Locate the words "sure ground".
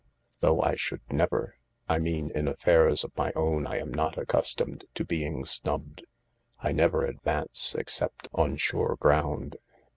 8.57-9.57